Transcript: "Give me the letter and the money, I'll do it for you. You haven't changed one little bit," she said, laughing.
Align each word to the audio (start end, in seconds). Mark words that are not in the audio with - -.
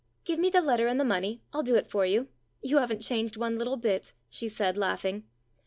"Give 0.23 0.39
me 0.39 0.49
the 0.49 0.63
letter 0.63 0.87
and 0.87 0.99
the 0.99 1.03
money, 1.03 1.43
I'll 1.53 1.61
do 1.61 1.75
it 1.75 1.85
for 1.85 2.07
you. 2.07 2.29
You 2.63 2.77
haven't 2.79 3.01
changed 3.03 3.37
one 3.37 3.55
little 3.59 3.77
bit," 3.77 4.13
she 4.31 4.49
said, 4.49 4.75
laughing. 4.75 5.25